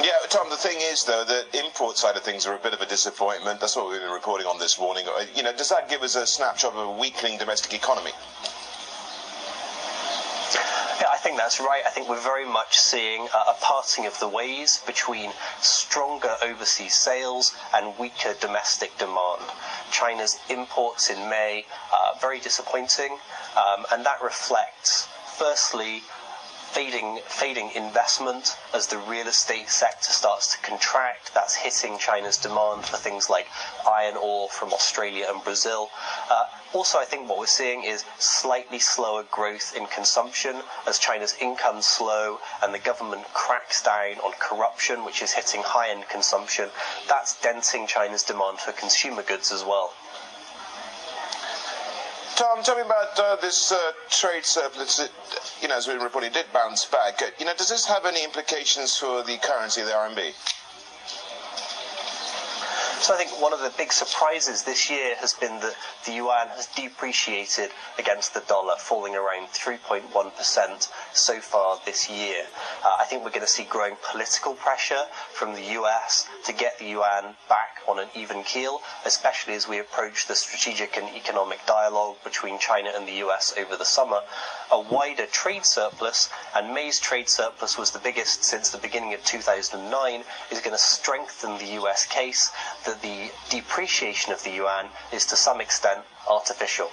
Yeah, 0.02 0.10
Tom, 0.28 0.50
the 0.50 0.56
thing 0.56 0.78
is, 0.80 1.04
though, 1.04 1.24
the 1.24 1.44
import 1.64 1.96
side 1.96 2.16
of 2.16 2.22
things 2.22 2.46
are 2.46 2.54
a 2.54 2.58
bit 2.58 2.74
of 2.74 2.80
a 2.80 2.86
disappointment. 2.86 3.60
That's 3.60 3.76
what 3.76 3.90
we've 3.90 4.00
been 4.00 4.10
reporting 4.10 4.46
on 4.46 4.58
this 4.58 4.78
morning. 4.78 5.06
You 5.34 5.42
know, 5.42 5.52
does 5.56 5.68
that 5.68 5.88
give 5.88 6.02
us 6.02 6.16
a 6.16 6.26
snapshot 6.26 6.72
of 6.74 6.78
a 6.78 6.90
weakening 6.90 7.38
domestic 7.38 7.72
economy? 7.74 8.10
Yeah, 11.00 11.06
I 11.12 11.16
think 11.18 11.36
that's 11.36 11.60
right. 11.60 11.82
I 11.86 11.90
think 11.90 12.08
we're 12.08 12.20
very 12.20 12.44
much 12.44 12.76
seeing 12.76 13.28
uh, 13.32 13.52
a 13.52 13.54
parting 13.60 14.06
of 14.06 14.18
the 14.18 14.28
ways 14.28 14.82
between 14.84 15.30
stronger 15.60 16.34
overseas 16.42 16.94
sales 16.94 17.54
and 17.74 17.96
weaker 17.98 18.34
domestic 18.40 18.96
demand. 18.98 19.42
China's 19.92 20.38
imports 20.50 21.08
in 21.08 21.28
May 21.28 21.66
are 21.92 22.18
very 22.20 22.40
disappointing, 22.40 23.16
um, 23.56 23.86
and 23.92 24.04
that 24.04 24.20
reflects, 24.22 25.08
firstly, 25.36 26.02
fading, 26.74 27.20
fading 27.28 27.70
investment 27.76 28.56
as 28.74 28.88
the 28.88 28.98
real 28.98 29.28
estate 29.28 29.70
sector 29.70 30.10
starts 30.10 30.52
to 30.52 30.58
contract. 30.58 31.32
That's 31.32 31.54
hitting 31.54 31.98
China's 31.98 32.36
demand 32.36 32.84
for 32.84 32.96
things 32.96 33.30
like 33.30 33.46
iron 33.88 34.16
ore 34.16 34.48
from 34.48 34.72
Australia 34.72 35.26
and 35.30 35.42
Brazil. 35.44 35.88
Uh, 36.28 36.46
also, 36.72 36.98
I 36.98 37.04
think 37.04 37.28
what 37.28 37.38
we're 37.38 37.46
seeing 37.46 37.84
is 37.84 38.04
slightly 38.18 38.80
slower 38.80 39.22
growth 39.30 39.76
in 39.76 39.86
consumption 39.86 40.62
as 40.88 40.98
China's 40.98 41.36
incomes 41.40 41.86
slow 41.86 42.40
and 42.60 42.74
the 42.74 42.80
government 42.80 43.22
cracks 43.32 43.80
down 43.80 44.18
on 44.24 44.32
corruption, 44.40 45.04
which 45.04 45.22
is 45.22 45.32
hitting 45.32 45.62
high 45.62 45.90
end 45.90 46.08
consumption. 46.08 46.70
That's 47.06 47.40
denting 47.40 47.86
China's 47.86 48.24
demand 48.24 48.58
for 48.58 48.72
consumer 48.72 49.22
goods 49.22 49.52
as 49.52 49.62
well. 49.62 49.92
Tom, 52.36 52.64
tell 52.64 52.74
me 52.74 52.82
about 52.82 53.18
uh, 53.18 53.36
this 53.36 53.70
uh, 53.70 53.92
trade 54.10 54.44
surplus. 54.44 54.96
That, 54.96 55.10
you 55.62 55.68
know, 55.68 55.76
as 55.76 55.86
we 55.86 55.94
reported, 55.94 56.32
did 56.32 56.46
bounce 56.52 56.84
back. 56.84 57.22
Uh, 57.22 57.26
you 57.38 57.46
know, 57.46 57.54
does 57.56 57.68
this 57.68 57.86
have 57.86 58.06
any 58.06 58.24
implications 58.24 58.96
for 58.96 59.22
the 59.22 59.36
currency 59.38 59.82
of 59.82 59.86
the 59.86 59.92
RMB? 59.92 60.32
So 63.04 63.12
I 63.12 63.18
think 63.18 63.38
one 63.38 63.52
of 63.52 63.60
the 63.60 63.70
big 63.76 63.92
surprises 63.92 64.62
this 64.62 64.88
year 64.88 65.14
has 65.16 65.34
been 65.34 65.60
that 65.60 65.76
the 66.06 66.12
yuan 66.12 66.48
has 66.56 66.64
depreciated 66.68 67.68
against 67.98 68.32
the 68.32 68.40
dollar, 68.40 68.76
falling 68.78 69.14
around 69.14 69.48
3.1% 69.48 70.88
so 71.12 71.38
far 71.40 71.78
this 71.84 72.08
year. 72.08 72.46
Uh, 72.82 72.96
I 72.98 73.04
think 73.04 73.22
we're 73.22 73.28
going 73.28 73.42
to 73.42 73.46
see 73.46 73.64
growing 73.64 73.96
political 74.10 74.54
pressure 74.54 75.04
from 75.34 75.52
the 75.52 75.60
US 75.80 76.26
to 76.46 76.54
get 76.54 76.78
the 76.78 76.86
yuan 76.86 77.34
back 77.46 77.80
on 77.86 77.98
an 77.98 78.08
even 78.14 78.42
keel, 78.42 78.80
especially 79.04 79.52
as 79.52 79.68
we 79.68 79.78
approach 79.78 80.26
the 80.26 80.34
strategic 80.34 80.96
and 80.96 81.14
economic 81.14 81.58
dialogue 81.66 82.16
between 82.24 82.58
China 82.58 82.90
and 82.96 83.06
the 83.06 83.20
US 83.26 83.52
over 83.58 83.76
the 83.76 83.84
summer. 83.84 84.20
A 84.72 84.80
wider 84.80 85.26
trade 85.26 85.66
surplus, 85.66 86.30
and 86.56 86.72
May's 86.72 86.98
trade 86.98 87.28
surplus 87.28 87.76
was 87.76 87.90
the 87.90 87.98
biggest 87.98 88.44
since 88.44 88.70
the 88.70 88.78
beginning 88.78 89.12
of 89.12 89.22
2009, 89.24 90.24
is 90.50 90.60
going 90.60 90.72
to 90.72 90.78
strengthen 90.78 91.58
the 91.58 91.78
US 91.82 92.06
case 92.06 92.50
that 92.86 92.93
that 92.94 93.02
the 93.02 93.30
depreciation 93.50 94.32
of 94.32 94.42
the 94.44 94.50
yuan 94.50 94.86
is 95.12 95.26
to 95.26 95.36
some 95.36 95.60
extent 95.60 96.00
artificial. 96.28 96.88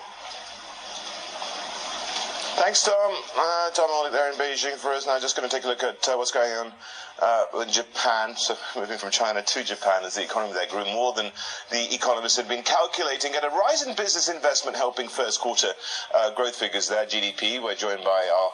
Thanks, 2.55 2.83
Tom. 2.83 3.15
Uh, 3.37 3.71
Tom 3.71 3.89
Orlik 3.89 4.11
there 4.11 4.31
in 4.31 4.37
Beijing 4.37 4.75
for 4.75 4.91
us. 4.91 5.07
Now, 5.07 5.17
just 5.19 5.35
going 5.35 5.49
to 5.49 5.55
take 5.55 5.63
a 5.63 5.67
look 5.67 5.83
at 5.83 6.07
uh, 6.07 6.15
what's 6.15 6.31
going 6.31 6.51
on 6.51 6.71
uh, 7.19 7.61
in 7.61 7.69
Japan. 7.69 8.35
So, 8.35 8.55
moving 8.75 8.97
from 8.97 9.09
China 9.09 9.41
to 9.41 9.63
Japan, 9.63 10.03
as 10.03 10.15
the 10.15 10.23
economy 10.23 10.53
there 10.53 10.67
grew 10.67 10.85
more 10.85 11.13
than 11.13 11.31
the 11.71 11.93
economists 11.93 12.37
had 12.37 12.47
been 12.47 12.61
calculating, 12.61 13.33
and 13.35 13.45
a 13.45 13.49
rise 13.49 13.81
in 13.87 13.95
business 13.95 14.27
investment 14.29 14.77
helping 14.77 15.07
first 15.07 15.39
quarter 15.39 15.69
uh, 16.13 16.33
growth 16.35 16.55
figures 16.55 16.87
there. 16.87 17.05
GDP. 17.05 17.63
We're 17.63 17.75
joined 17.75 18.03
by 18.03 18.29
our 18.31 18.51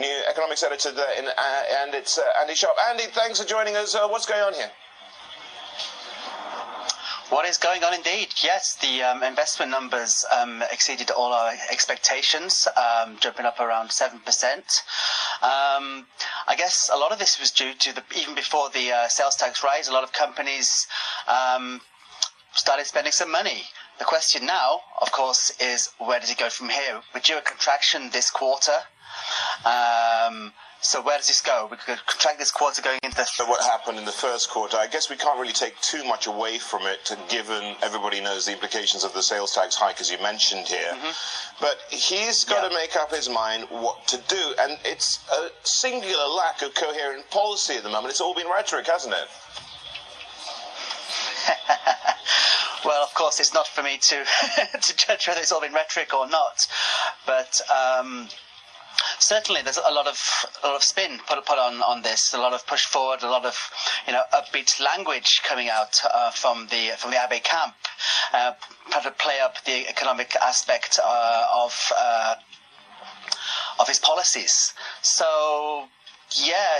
new 0.00 0.20
economics 0.28 0.62
editor 0.62 0.90
there, 0.90 1.18
in, 1.18 1.26
uh, 1.26 1.62
and 1.82 1.94
it's 1.94 2.18
uh, 2.18 2.22
Andy 2.40 2.54
Sharp. 2.54 2.74
Andy, 2.88 3.04
thanks 3.12 3.40
for 3.40 3.46
joining 3.46 3.76
us. 3.76 3.94
what's 3.94 4.26
going 4.26 4.42
on 4.42 4.54
here? 4.54 4.70
What 7.30 7.46
is 7.46 7.56
going 7.56 7.82
on 7.82 7.94
indeed? 7.94 8.28
Yes, 8.42 8.74
the 8.74 9.02
um, 9.02 9.22
investment 9.22 9.70
numbers 9.70 10.26
um, 10.30 10.62
exceeded 10.70 11.10
all 11.10 11.32
our 11.32 11.54
expectations, 11.70 12.68
um, 12.76 13.16
jumping 13.18 13.46
up 13.46 13.60
around 13.60 13.88
7%. 13.88 14.12
Um, 15.42 16.06
I 16.46 16.54
guess 16.54 16.90
a 16.92 16.98
lot 16.98 17.12
of 17.12 17.18
this 17.18 17.40
was 17.40 17.50
due 17.50 17.72
to 17.72 17.94
the, 17.94 18.02
even 18.14 18.34
before 18.34 18.68
the 18.68 18.92
uh, 18.92 19.08
sales 19.08 19.36
tax 19.36 19.64
rise, 19.64 19.88
a 19.88 19.92
lot 19.92 20.04
of 20.04 20.12
companies 20.12 20.86
um, 21.26 21.80
started 22.52 22.84
spending 22.84 23.12
some 23.12 23.30
money. 23.30 23.62
The 23.98 24.04
question 24.04 24.44
now, 24.44 24.80
of 25.00 25.10
course, 25.10 25.50
is 25.58 25.90
where 25.98 26.20
does 26.20 26.30
it 26.30 26.36
go 26.36 26.50
from 26.50 26.68
here? 26.68 27.00
We're 27.14 27.20
due 27.20 27.38
a 27.38 27.42
contraction 27.42 28.10
this 28.10 28.30
quarter. 28.30 28.84
Um, 29.64 30.52
so 30.84 31.00
where 31.00 31.16
does 31.16 31.28
this 31.28 31.40
go? 31.40 31.66
We 31.70 31.78
could 31.78 31.96
track 32.06 32.38
this 32.38 32.50
quarter 32.50 32.82
going 32.82 32.98
into 33.02 33.16
the. 33.16 33.24
So 33.24 33.46
what 33.46 33.62
happened 33.64 33.96
in 33.98 34.04
the 34.04 34.12
first 34.12 34.50
quarter? 34.50 34.76
I 34.76 34.86
guess 34.86 35.08
we 35.08 35.16
can't 35.16 35.40
really 35.40 35.54
take 35.54 35.80
too 35.80 36.04
much 36.04 36.26
away 36.26 36.58
from 36.58 36.82
it, 36.82 37.10
given 37.30 37.74
everybody 37.82 38.20
knows 38.20 38.44
the 38.44 38.52
implications 38.52 39.02
of 39.02 39.14
the 39.14 39.22
sales 39.22 39.54
tax 39.54 39.76
hike, 39.76 39.98
as 40.02 40.10
you 40.10 40.20
mentioned 40.20 40.68
here. 40.68 40.92
Mm-hmm. 40.92 41.58
But 41.58 41.78
he's 41.88 42.44
got 42.44 42.62
yeah. 42.62 42.68
to 42.68 42.74
make 42.74 42.96
up 42.96 43.10
his 43.10 43.30
mind 43.30 43.66
what 43.70 44.06
to 44.08 44.18
do, 44.28 44.54
and 44.60 44.78
it's 44.84 45.24
a 45.32 45.48
singular 45.62 46.26
lack 46.26 46.60
of 46.60 46.74
coherent 46.74 47.30
policy 47.30 47.76
at 47.76 47.82
the 47.82 47.88
moment. 47.88 48.10
It's 48.10 48.20
all 48.20 48.34
been 48.34 48.48
rhetoric, 48.48 48.86
hasn't 48.86 49.14
it? 49.14 49.28
well, 52.84 53.02
of 53.02 53.14
course, 53.14 53.40
it's 53.40 53.54
not 53.54 53.66
for 53.66 53.82
me 53.82 53.96
to 54.02 54.22
to 54.82 54.96
judge 54.96 55.28
whether 55.28 55.40
it's 55.40 55.50
all 55.50 55.62
been 55.62 55.72
rhetoric 55.72 56.12
or 56.12 56.28
not, 56.28 56.66
but. 57.26 57.58
Um, 57.70 58.28
certainly 59.18 59.62
there's 59.62 59.78
a 59.78 59.92
lot 59.92 60.06
of 60.06 60.18
a 60.62 60.68
lot 60.68 60.76
of 60.76 60.82
spin 60.82 61.18
put 61.26 61.44
put 61.46 61.58
on 61.58 61.82
on 61.82 62.02
this, 62.02 62.32
a 62.34 62.38
lot 62.38 62.52
of 62.52 62.66
push 62.66 62.84
forward, 62.84 63.22
a 63.22 63.30
lot 63.30 63.44
of 63.44 63.56
you 64.06 64.12
know 64.12 64.22
upbeat 64.32 64.80
language 64.80 65.42
coming 65.44 65.68
out 65.68 66.00
uh, 66.12 66.30
from 66.30 66.66
the 66.68 66.92
from 66.96 67.10
the 67.10 67.18
Abe 67.18 67.42
camp, 67.42 67.74
uh, 68.32 68.52
trying 68.90 69.04
to 69.04 69.10
play 69.12 69.40
up 69.40 69.62
the 69.64 69.88
economic 69.88 70.34
aspect 70.36 70.98
uh, 71.04 71.46
of 71.54 71.92
uh, 71.98 72.34
of 73.80 73.88
his 73.88 73.98
policies. 73.98 74.72
So 75.02 75.88
yeah, 76.42 76.78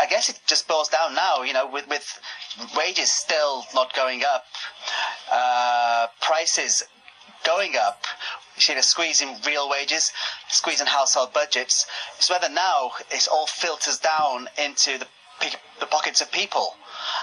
I 0.00 0.06
guess 0.06 0.28
it 0.28 0.40
just 0.46 0.66
boils 0.66 0.88
down 0.88 1.14
now, 1.14 1.42
you 1.42 1.52
know, 1.52 1.66
with, 1.70 1.88
with 1.88 2.20
wages 2.76 3.12
still 3.12 3.64
not 3.74 3.94
going 3.94 4.22
up, 4.24 4.44
uh, 5.30 6.06
prices 6.20 6.82
going 7.44 7.74
up, 7.76 8.04
you 8.56 8.82
squeeze 8.82 9.20
in 9.20 9.36
real 9.46 9.68
wages, 9.68 10.12
squeezing 10.48 10.86
household 10.86 11.32
budgets. 11.32 11.86
It's 12.18 12.30
whether 12.30 12.48
now 12.48 12.92
it 13.10 13.28
all 13.30 13.46
filters 13.46 13.98
down 13.98 14.48
into 14.62 14.98
the, 14.98 15.06
the 15.80 15.86
pockets 15.86 16.20
of 16.20 16.30
people. 16.32 16.74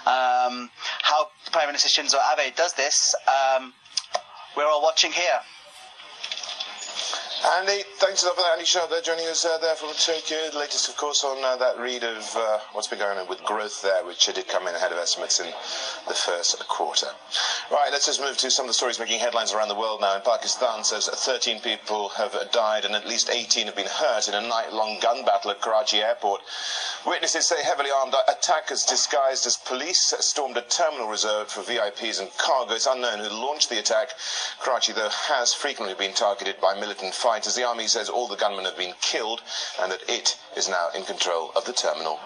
Um, 0.05 0.69
how 1.01 1.27
Prime 1.51 1.67
Minister 1.67 1.89
Shinzo 1.89 2.17
Abe 2.37 2.55
does 2.55 2.73
this, 2.73 3.15
um, 3.27 3.73
we're 4.55 4.67
all 4.67 4.81
watching 4.81 5.11
here. 5.11 5.39
Andy, 7.43 7.83
thanks 7.97 8.23
a 8.23 8.27
lot 8.27 8.37
for 8.37 8.41
that. 8.41 8.53
Andy 8.53 8.63
Sharp 8.63 8.89
there 8.89 9.01
joining 9.01 9.27
us 9.27 9.43
uh, 9.43 9.57
there 9.57 9.75
from 9.75 9.89
Tokyo. 9.99 10.49
The 10.49 10.59
latest, 10.59 10.87
of 10.87 10.95
course, 10.95 11.25
on 11.25 11.43
uh, 11.43 11.57
that 11.57 11.77
read 11.77 12.01
of 12.01 12.23
uh, 12.37 12.59
what's 12.71 12.87
been 12.87 12.99
going 12.99 13.17
on 13.17 13.27
with 13.27 13.43
growth 13.43 13.81
there, 13.81 14.05
which 14.05 14.25
did 14.27 14.47
come 14.47 14.65
in 14.65 14.75
ahead 14.75 14.93
of 14.93 14.97
estimates 14.97 15.41
in 15.41 15.47
the 16.07 16.13
first 16.13 16.57
quarter. 16.69 17.07
Right, 17.69 17.89
let's 17.91 18.05
just 18.05 18.21
move 18.21 18.37
to 18.37 18.49
some 18.49 18.63
of 18.63 18.69
the 18.69 18.73
stories 18.73 18.97
making 18.97 19.19
headlines 19.19 19.51
around 19.51 19.67
the 19.67 19.75
world 19.75 19.99
now. 19.99 20.15
In 20.15 20.21
Pakistan, 20.21 20.85
says 20.85 21.09
13 21.09 21.59
people 21.59 22.07
have 22.15 22.33
died 22.53 22.85
and 22.85 22.95
at 22.95 23.09
least 23.09 23.29
18 23.29 23.65
have 23.65 23.75
been 23.75 23.91
hurt 23.91 24.29
in 24.29 24.35
a 24.35 24.47
night-long 24.47 24.99
gun 25.01 25.25
battle 25.25 25.51
at 25.51 25.59
Karachi 25.59 25.97
airport. 25.97 26.39
Witnesses 27.05 27.47
say 27.47 27.61
heavily 27.61 27.91
armed 27.91 28.15
attackers 28.29 28.85
disguised 28.85 29.45
as 29.45 29.57
police 29.57 30.13
stormed 30.19 30.55
a 30.55 30.61
terminal 30.61 31.09
reserved 31.09 31.51
for 31.51 31.61
VIPs 31.61 32.21
and 32.21 32.29
cargo. 32.37 32.73
It's 32.73 32.87
unknown 32.87 33.19
who 33.19 33.27
launched 33.27 33.69
the 33.69 33.79
attack. 33.79 34.11
Karachi, 34.61 34.93
though, 34.93 35.09
has 35.09 35.53
frequently 35.53 35.95
been 35.95 36.13
targeted 36.13 36.61
by 36.61 36.79
militant 36.79 37.13
fighters 37.13 37.32
fighters. 37.33 37.55
The 37.55 37.67
army 37.67 37.87
says 37.87 38.09
all 38.09 38.27
the 38.27 38.35
gunmen 38.35 38.65
have 38.65 38.77
been 38.77 38.93
killed 39.01 39.41
and 39.81 39.91
that 39.91 40.07
it 40.07 40.37
is 40.55 40.69
now 40.69 40.89
in 40.95 41.03
control 41.03 41.51
of 41.55 41.65
the 41.65 41.73
terminal. 41.73 42.19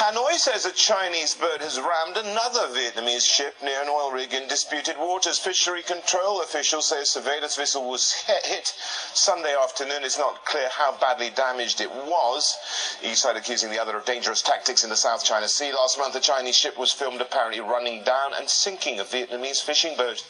Hanoi 0.00 0.32
says 0.38 0.64
a 0.64 0.72
Chinese 0.72 1.34
bird 1.34 1.60
has 1.60 1.78
rammed 1.78 2.16
another 2.16 2.72
Vietnamese 2.72 3.26
ship 3.26 3.54
near 3.62 3.82
an 3.82 3.88
oil 3.90 4.10
rig 4.12 4.32
in 4.32 4.48
disputed 4.48 4.96
waters. 4.98 5.38
Fishery 5.38 5.82
control 5.82 6.40
officials 6.40 6.88
say 6.88 7.02
a 7.02 7.04
surveillance 7.04 7.56
vessel 7.56 7.86
was 7.86 8.12
hit 8.12 8.72
Sunday 9.12 9.54
afternoon. 9.62 10.04
It's 10.04 10.16
not 10.16 10.46
clear 10.46 10.70
how 10.72 10.96
badly 10.98 11.28
damaged 11.36 11.82
it 11.82 11.90
was. 11.90 12.56
Each 13.02 13.18
side 13.18 13.36
accusing 13.36 13.70
the 13.70 13.78
other 13.78 13.98
of 13.98 14.06
dangerous 14.06 14.40
tactics 14.40 14.84
in 14.84 14.88
the 14.88 14.96
South 14.96 15.22
China 15.22 15.48
Sea. 15.48 15.74
Last 15.74 15.98
month, 15.98 16.16
a 16.16 16.20
Chinese 16.20 16.56
ship 16.56 16.78
was 16.78 16.92
filmed 16.92 17.20
apparently 17.20 17.60
running 17.60 18.04
down 18.04 18.32
and 18.34 18.48
sinking 18.48 19.00
a 19.00 19.04
Vietnamese 19.04 19.60
fishing 19.60 19.98
boat. 19.98 20.24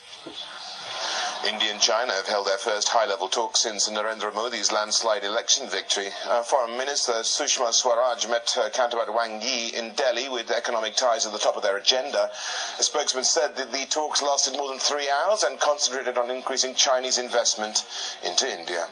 India 1.44 1.70
and 1.70 1.80
China 1.80 2.12
have 2.12 2.26
held 2.26 2.46
their 2.46 2.58
first 2.58 2.88
high-level 2.88 3.28
talks 3.28 3.60
since 3.60 3.88
Narendra 3.88 4.34
Modi's 4.34 4.72
landslide 4.72 5.24
election 5.24 5.68
victory. 5.68 6.08
Uh, 6.28 6.42
Foreign 6.42 6.76
Minister 6.78 7.12
Sushma 7.22 7.72
Swaraj 7.72 8.26
met 8.28 8.50
her 8.56 8.70
counterpart 8.70 9.12
Wang 9.12 9.42
Yi 9.42 9.74
in 9.74 9.92
Delhi 9.92 10.28
with 10.28 10.50
economic 10.50 10.96
ties 10.96 11.26
at 11.26 11.32
the 11.32 11.38
top 11.38 11.56
of 11.56 11.62
their 11.62 11.76
agenda. 11.76 12.30
A 12.78 12.82
spokesman 12.82 13.24
said 13.24 13.56
that 13.56 13.72
the 13.72 13.86
talks 13.86 14.22
lasted 14.22 14.54
more 14.56 14.68
than 14.68 14.78
three 14.78 15.08
hours 15.10 15.42
and 15.42 15.60
concentrated 15.60 16.16
on 16.16 16.30
increasing 16.30 16.74
Chinese 16.74 17.18
investment 17.18 17.84
into 18.24 18.48
India. 18.48 18.86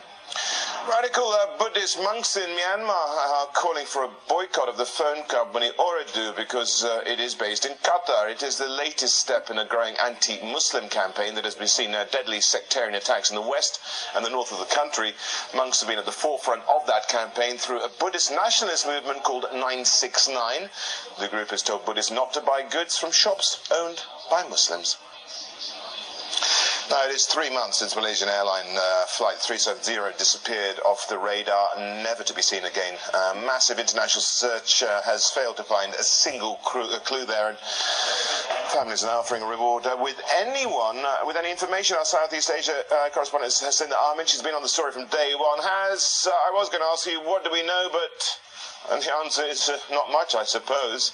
Radical 0.89 1.29
uh, 1.29 1.57
Buddhist 1.59 1.99
monks 2.03 2.37
in 2.37 2.51
Myanmar 2.51 2.91
are 2.91 3.47
calling 3.55 3.87
for 3.87 4.05
a 4.05 4.11
boycott 4.29 4.69
of 4.69 4.77
the 4.77 4.85
phone 4.85 5.23
company 5.29 5.71
Ooredoo 5.79 6.37
because 6.37 6.85
uh, 6.85 7.01
it 7.07 7.19
is 7.21 7.35
based 7.35 7.65
in 7.65 7.73
Qatar. 7.77 8.31
It 8.31 8.43
is 8.43 8.59
the 8.59 8.69
latest 8.69 9.17
step 9.17 9.49
in 9.49 9.59
a 9.59 9.65
growing 9.65 9.95
anti-Muslim 9.97 10.91
campaign 10.91 11.35
that 11.37 11.45
has 11.45 11.55
been 11.55 11.69
seen 11.69 11.95
uh, 11.95 12.05
deadly 12.11 12.43
sectarian 12.43 12.97
attacks 12.97 13.31
in 13.31 13.37
the 13.37 13.41
west 13.41 13.81
and 14.15 14.23
the 14.23 14.29
north 14.29 14.53
of 14.53 14.59
the 14.59 14.75
country. 14.75 15.15
Monks 15.57 15.81
have 15.81 15.89
been 15.89 15.99
at 15.99 16.05
the 16.05 16.13
forefront 16.13 16.63
of 16.69 16.87
that 16.87 17.09
campaign 17.09 17.57
through 17.57 17.81
a 17.83 17.89
Buddhist 17.89 18.31
nationalist 18.31 18.87
movement 18.87 19.23
called 19.23 19.47
969. 19.53 20.69
The 21.19 21.29
group 21.29 21.49
has 21.49 21.63
told 21.63 21.87
Buddhists 21.87 22.11
not 22.11 22.35
to 22.35 22.43
buy 22.43 22.61
goods 22.61 22.99
from 22.99 23.11
shops 23.11 23.67
owned 23.73 24.03
by 24.31 24.47
Muslims. 24.49 24.99
Now, 26.91 27.03
it 27.09 27.15
is 27.15 27.25
three 27.25 27.49
months 27.49 27.79
since 27.79 27.97
Malaysian 27.97 28.29
airline 28.29 28.77
uh, 28.77 29.05
flight 29.07 29.39
370 29.39 30.19
disappeared 30.19 30.79
off 30.85 31.09
the 31.09 31.17
radar, 31.17 31.71
never 31.79 32.23
to 32.23 32.35
be 32.35 32.43
seen 32.43 32.65
again. 32.65 32.99
Uh, 33.15 33.35
massive 33.47 33.79
international 33.79 34.21
search 34.21 34.83
uh, 34.83 35.01
has 35.03 35.31
failed 35.31 35.57
to 35.57 35.65
find 35.65 35.95
a 35.95 36.03
single 36.03 36.57
crew, 36.57 36.85
a 36.93 37.01
clue 37.01 37.25
there, 37.25 37.49
and 37.49 37.59
families 38.69 39.03
are 39.03 39.07
now 39.07 39.21
offering 39.21 39.43
a 39.43 39.47
reward 39.47 39.87
uh, 39.87 39.97
with 39.99 40.21
anyone 40.37 40.99
uh, 40.99 41.25
with 41.25 41.37
any 41.37 41.51
information. 41.51 41.97
Our 41.97 42.05
Southeast 42.05 42.51
Asia 42.51 42.85
uh, 42.93 43.09
correspondent 43.15 43.53
Haslinda 43.53 43.97
Amin, 44.13 44.27
she's 44.27 44.43
been 44.43 44.55
on 44.55 44.63
the 44.63 44.69
story 44.69 44.93
from 44.93 45.07
day 45.07 45.33
one. 45.39 45.61
Has 45.63 46.29
I 46.29 46.51
was 46.53 46.69
going 46.69 46.83
to 46.83 46.89
ask 46.89 47.07
you, 47.07 47.21
what 47.23 47.45
do 47.45 47.51
we 47.51 47.65
know, 47.65 47.89
but 47.91 48.93
and 48.93 49.03
the 49.03 49.15
answer 49.25 49.43
is 49.45 49.71
not 49.91 50.13
much, 50.13 50.35
I 50.35 50.45
suppose. 50.45 51.13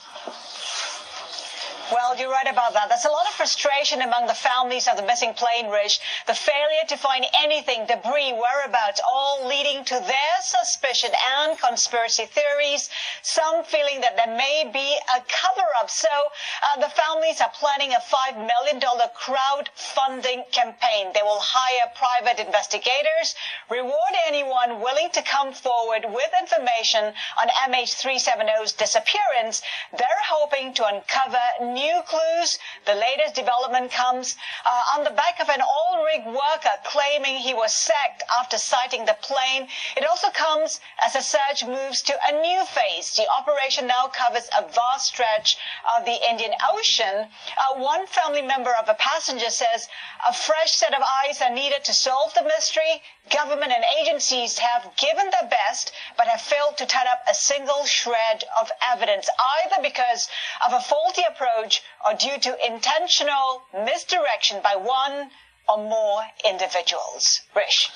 Well, 1.90 2.16
you're 2.16 2.30
right 2.30 2.46
about 2.46 2.72
that. 2.74 2.88
There's 2.88 3.04
a 3.04 3.10
lot 3.10 3.26
of 3.26 3.34
frustration 3.34 4.00
among 4.02 4.26
the 4.28 4.34
families 4.34 4.86
of 4.86 4.96
the 4.96 5.02
missing 5.02 5.34
plane, 5.34 5.70
Rish. 5.70 5.98
The 6.28 6.34
failure 6.34 6.86
to 6.86 6.96
find 6.96 7.26
anything, 7.42 7.86
debris, 7.86 8.32
whereabouts, 8.32 9.00
all 9.10 9.44
leading 9.48 9.84
to 9.86 9.94
their 9.94 10.36
suspicion 10.40 11.10
and 11.40 11.58
conspiracy 11.58 12.26
theories. 12.26 12.90
Some 13.22 13.64
feeling 13.64 14.02
that 14.02 14.14
there 14.14 14.36
may 14.36 14.70
be 14.72 14.98
a 15.16 15.18
cover-up. 15.26 15.90
So 15.90 16.08
uh, 16.08 16.80
the 16.80 16.90
families 16.94 17.40
are 17.40 17.50
planning 17.58 17.90
a 17.90 17.98
$5 17.98 18.38
million 18.38 18.78
crowdfunding 18.80 20.46
campaign. 20.52 21.10
They 21.12 21.22
will 21.22 21.42
hire 21.42 21.90
private 21.96 22.38
investigators, 22.38 23.34
reward 23.68 24.14
anyone 24.28 24.80
willing 24.80 25.10
to 25.10 25.22
come 25.22 25.52
forward 25.52 26.06
with 26.06 26.30
information 26.38 27.12
on 27.40 27.48
MH370's 27.66 28.74
disappearance. 28.74 29.62
They're 29.90 30.24
hoping 30.28 30.72
to 30.74 30.86
uncover 30.86 31.42
new 31.80 32.02
clues. 32.06 32.58
The 32.84 32.94
latest 32.94 33.34
development 33.34 33.90
comes 33.90 34.36
uh, 34.66 34.98
on 34.98 35.04
the 35.04 35.16
back 35.22 35.40
of 35.40 35.48
an 35.48 35.62
oil 35.62 36.04
rig 36.04 36.26
worker 36.26 36.76
claiming 36.84 37.36
he 37.36 37.54
was 37.54 37.72
sacked 37.72 38.22
after 38.38 38.58
sighting 38.58 39.04
the 39.06 39.16
plane. 39.22 39.68
It 39.96 40.04
also 40.04 40.28
comes 40.30 40.80
as 41.04 41.14
the 41.14 41.22
search 41.22 41.64
moves 41.64 42.02
to 42.02 42.14
a 42.28 42.32
new 42.40 42.60
phase. 42.66 43.14
The 43.16 43.28
operation 43.38 43.86
now 43.86 44.08
covers 44.08 44.48
a 44.58 44.62
vast 44.68 45.06
stretch 45.12 45.56
of 45.96 46.04
the 46.04 46.18
Indian 46.30 46.52
Ocean. 46.74 47.16
Uh, 47.62 47.74
one 47.76 48.06
family 48.06 48.42
member 48.42 48.74
of 48.74 48.88
a 48.88 48.94
passenger 48.94 49.50
says 49.50 49.88
a 50.28 50.32
fresh 50.32 50.72
set 50.72 50.94
of 50.94 51.02
eyes 51.02 51.40
are 51.40 51.54
needed 51.62 51.84
to 51.84 51.94
solve 51.94 52.34
the 52.34 52.44
mystery. 52.54 53.02
Government 53.30 53.72
and 53.72 53.84
agencies 54.00 54.58
have 54.58 54.90
given 54.96 55.30
their 55.30 55.48
best, 55.48 55.92
but 56.16 56.26
have 56.26 56.40
failed 56.40 56.76
to 56.78 56.86
turn 56.86 57.06
up 57.06 57.22
a 57.30 57.34
single 57.34 57.84
shred 57.84 58.44
of 58.60 58.70
evidence, 58.92 59.28
either 59.62 59.80
because 59.82 60.28
of 60.66 60.72
a 60.72 60.80
faulty 60.80 61.22
approach 61.28 61.69
or 62.06 62.14
due 62.14 62.38
to 62.38 62.56
intentional 62.66 63.62
misdirection 63.84 64.60
by 64.62 64.76
one 64.76 65.30
or 65.68 65.78
more 65.78 66.22
individuals. 66.48 67.40
Rish. 67.54 67.90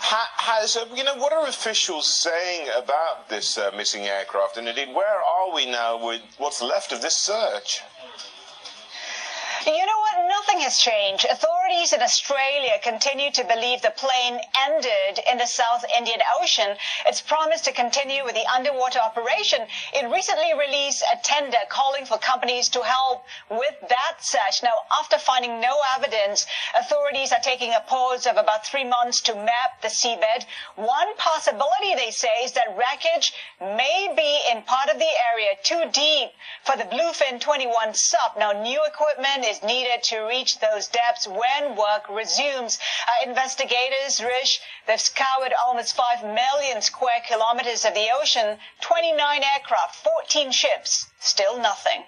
Has, 0.00 0.76
uh, 0.76 0.86
you 0.94 1.02
know, 1.02 1.16
what 1.16 1.32
are 1.32 1.46
officials 1.46 2.06
saying 2.22 2.68
about 2.76 3.28
this 3.28 3.58
uh, 3.58 3.72
missing 3.76 4.04
aircraft? 4.04 4.56
And 4.56 4.68
indeed, 4.68 4.94
where 4.94 5.20
are 5.20 5.52
we 5.52 5.66
now 5.66 6.04
with 6.06 6.22
what's 6.38 6.62
left 6.62 6.92
of 6.92 7.02
this 7.02 7.16
search? 7.16 7.82
You 9.66 9.72
know 9.84 9.98
what? 9.98 10.28
Nothing 10.28 10.60
has 10.60 10.78
changed. 10.78 11.24
Authorities 11.24 11.57
in 11.68 12.00
Australia 12.00 12.78
continue 12.82 13.30
to 13.30 13.44
believe 13.44 13.82
the 13.82 13.90
plane 13.90 14.40
ended 14.66 15.20
in 15.30 15.36
the 15.36 15.46
South 15.46 15.84
Indian 15.98 16.18
Ocean. 16.40 16.74
It's 17.06 17.20
promised 17.20 17.66
to 17.66 17.72
continue 17.72 18.24
with 18.24 18.34
the 18.34 18.46
underwater 18.46 18.98
operation. 19.00 19.60
It 19.92 20.10
recently 20.10 20.54
released 20.54 21.02
a 21.02 21.18
tender 21.22 21.58
calling 21.68 22.06
for 22.06 22.16
companies 22.16 22.70
to 22.70 22.82
help 22.82 23.24
with 23.50 23.74
that 23.86 24.16
search. 24.20 24.62
Now, 24.62 24.72
after 24.98 25.18
finding 25.18 25.60
no 25.60 25.76
evidence, 25.94 26.46
authorities 26.78 27.32
are 27.32 27.40
taking 27.40 27.74
a 27.74 27.84
pause 27.86 28.26
of 28.26 28.38
about 28.38 28.66
three 28.66 28.84
months 28.84 29.20
to 29.22 29.34
map 29.34 29.82
the 29.82 29.88
seabed. 29.88 30.46
One 30.76 31.14
possibility, 31.16 31.94
they 31.94 32.10
say, 32.10 32.32
is 32.44 32.52
that 32.52 32.76
wreckage 32.78 33.34
may 33.60 34.12
be 34.16 34.40
in 34.50 34.62
part 34.62 34.88
of 34.88 34.98
the 34.98 35.12
area 35.32 35.50
too 35.62 35.84
deep 35.92 36.30
for 36.64 36.76
the 36.76 36.84
Bluefin 36.84 37.40
21 37.40 37.92
sub. 37.92 38.38
Now, 38.38 38.52
new 38.52 38.82
equipment 38.86 39.44
is 39.44 39.62
needed 39.62 40.02
to 40.04 40.20
reach 40.20 40.60
those 40.60 40.88
depths 40.88 41.26
when 41.60 41.76
work 41.76 42.08
resumes. 42.08 42.78
Uh, 43.06 43.28
investigators, 43.28 44.22
Rish, 44.22 44.60
they've 44.86 45.00
scoured 45.00 45.52
almost 45.66 45.96
5 45.96 46.22
million 46.22 46.82
square 46.82 47.20
kilometers 47.26 47.84
of 47.84 47.94
the 47.94 48.08
ocean, 48.20 48.58
29 48.80 49.42
aircraft, 49.54 49.96
14 49.96 50.52
ships, 50.52 51.06
still 51.18 51.58
nothing. 51.58 52.04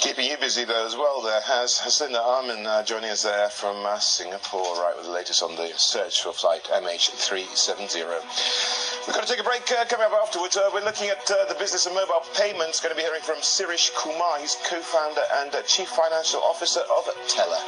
Keeping 0.00 0.30
you 0.30 0.36
busy 0.36 0.64
though 0.64 0.86
as 0.86 0.94
well 0.94 1.20
there 1.22 1.40
has 1.40 1.76
Haslinda 1.78 2.22
Amin 2.22 2.64
uh, 2.64 2.84
joining 2.84 3.10
us 3.10 3.24
there 3.24 3.48
from 3.48 3.84
uh, 3.84 3.98
Singapore 3.98 4.76
right 4.80 4.94
with 4.96 5.06
the 5.06 5.12
latest 5.12 5.42
on 5.42 5.56
the 5.56 5.72
search 5.76 6.22
for 6.22 6.32
flight 6.32 6.62
MH370. 6.64 8.06
We've 9.06 9.14
got 9.14 9.26
to 9.26 9.28
take 9.28 9.40
a 9.40 9.44
break 9.44 9.70
uh, 9.72 9.84
coming 9.86 10.06
up 10.06 10.12
afterwards. 10.22 10.56
Uh, 10.56 10.70
we're 10.72 10.84
looking 10.84 11.08
at 11.08 11.28
uh, 11.28 11.46
the 11.46 11.56
business 11.58 11.86
of 11.86 11.94
mobile 11.94 12.22
payments. 12.36 12.78
Going 12.78 12.94
to 12.94 12.96
be 12.96 13.02
hearing 13.02 13.22
from 13.22 13.42
Sirish 13.42 13.90
Kumar. 13.96 14.38
He's 14.38 14.56
co-founder 14.70 15.22
and 15.42 15.52
uh, 15.54 15.62
chief 15.62 15.88
financial 15.88 16.40
officer 16.42 16.80
of 16.80 17.08
Teller. 17.26 17.58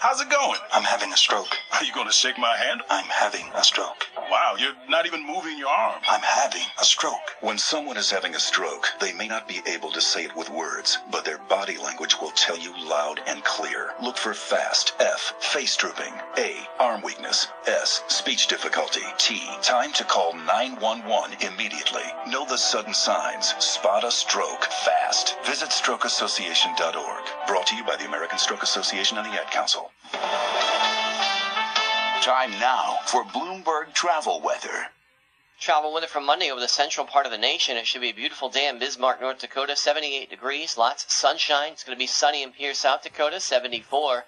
How's 0.00 0.20
it 0.20 0.30
going? 0.30 0.60
I'm 0.72 0.84
having 0.84 1.12
a 1.12 1.16
stroke. 1.16 1.56
Are 1.72 1.84
you 1.84 1.92
going 1.92 2.08
to 2.08 2.12
shake 2.12 2.38
my 2.38 2.56
hand? 2.56 2.82
I'm 2.90 3.06
having 3.06 3.46
a 3.54 3.62
stroke. 3.62 4.06
Wow, 4.30 4.56
you're 4.58 4.74
not 4.88 5.06
even 5.06 5.24
moving 5.24 5.56
your 5.56 5.68
arm. 5.68 6.00
I'm 6.08 6.20
having 6.20 6.62
a 6.80 6.84
stroke. 6.84 7.36
When 7.40 7.58
someone 7.58 7.96
is 7.96 8.10
having 8.10 8.34
a 8.34 8.40
stroke, 8.40 8.88
they 9.00 9.12
may 9.12 9.28
not 9.28 9.46
be 9.46 9.60
able 9.66 9.92
to 9.92 10.00
say 10.00 10.24
it 10.24 10.34
with 10.34 10.50
words, 10.50 10.98
but 11.12 11.24
their 11.24 11.38
body 11.38 11.78
language 11.78 12.16
will 12.20 12.32
tell 12.32 12.58
you 12.58 12.72
loud 12.88 13.20
and 13.28 13.44
clear. 13.44 13.92
Look 14.02 14.16
for 14.16 14.34
FAST, 14.34 14.94
F, 14.98 15.34
face 15.38 15.76
drooping, 15.76 16.12
A, 16.38 16.56
arm 16.80 17.02
weakness, 17.02 17.46
S, 17.66 18.02
speech 18.08 18.48
difficulty, 18.48 19.02
T, 19.16 19.42
time 19.62 19.92
to 19.92 20.04
call 20.04 20.32
911 20.34 21.36
immediately. 21.40 22.02
Know 22.28 22.44
the 22.46 22.58
sudden 22.58 22.94
signs. 22.94 23.54
Spot 23.64 24.02
a 24.02 24.10
stroke 24.10 24.64
fast. 24.64 25.36
Visit 25.44 25.68
strokeassociation.org. 25.68 27.24
Brought 27.46 27.66
to 27.68 27.76
you 27.76 27.84
by 27.84 27.94
the 27.94 28.06
American 28.06 28.38
Stroke 28.38 28.64
Association 28.64 29.18
and 29.18 29.26
the 29.26 29.40
Ad 29.40 29.52
Council. 29.52 29.92
Time 32.26 32.58
now 32.58 32.98
for 33.06 33.22
Bloomberg 33.22 33.94
travel 33.94 34.40
weather. 34.40 34.88
Travel 35.60 35.92
weather 35.92 36.08
for 36.08 36.20
Monday 36.20 36.50
over 36.50 36.60
the 36.60 36.66
central 36.66 37.06
part 37.06 37.24
of 37.24 37.30
the 37.30 37.38
nation. 37.38 37.76
It 37.76 37.86
should 37.86 38.00
be 38.00 38.10
a 38.10 38.14
beautiful 38.14 38.48
day 38.48 38.66
in 38.66 38.80
Bismarck, 38.80 39.20
North 39.20 39.38
Dakota, 39.38 39.76
78 39.76 40.28
degrees, 40.28 40.76
lots 40.76 41.04
of 41.04 41.12
sunshine. 41.12 41.74
It's 41.74 41.84
going 41.84 41.94
to 41.94 42.02
be 42.02 42.08
sunny 42.08 42.42
in 42.42 42.50
Pierre, 42.50 42.74
South 42.74 43.04
Dakota, 43.04 43.38
74. 43.38 44.24